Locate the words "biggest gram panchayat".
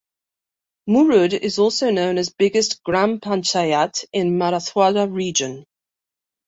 2.31-4.03